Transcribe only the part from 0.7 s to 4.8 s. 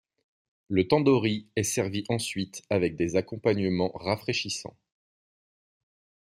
tandoori est servi ensuite avec des accompagnements rafraîchissants.